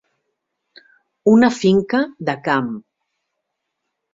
[1.33, 2.01] Una finca
[2.31, 2.73] de camp.